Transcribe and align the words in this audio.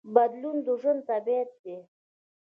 بدلون 0.13 0.57
د 0.65 0.67
ژوند 0.81 1.01
طبیعت 1.09 1.49
دی. 1.63 1.77